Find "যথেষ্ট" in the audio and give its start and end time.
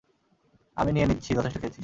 1.33-1.57